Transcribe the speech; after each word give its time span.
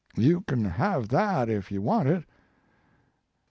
You 0.15 0.41
can 0.41 0.65
have 0.65 1.09
that 1.09 1.47
if 1.47 1.71
you 1.71 1.79
want 1.83 2.09
it. 2.09 2.23